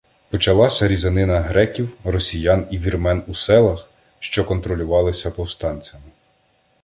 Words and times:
Почалася 0.29 0.87
«різанина 0.87 1.39
греків, 1.39 1.97
росіян 2.03 2.67
і 2.71 2.77
вірмен» 2.77 3.23
у 3.27 3.33
селах, 3.33 3.91
що 4.19 4.45
контролювалися 4.45 5.31
повстанцями. 5.31 6.01